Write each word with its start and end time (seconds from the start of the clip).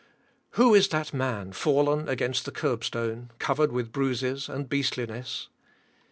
Who 0.57 0.73
is 0.73 0.87
that 0.87 1.13
man 1.13 1.51
fallen 1.51 2.09
against 2.09 2.45
the 2.45 2.51
curbstone, 2.51 3.29
covered 3.37 3.71
with 3.71 3.91
bruises 3.91 4.49
and 4.49 4.67
beastliness? 4.67 5.49